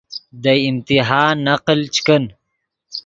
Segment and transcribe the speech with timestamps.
[0.43, 2.23] دے امتحان نقل چے کن